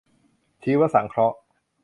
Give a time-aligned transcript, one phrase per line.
[0.61, 1.37] ชีวสังเคราะห์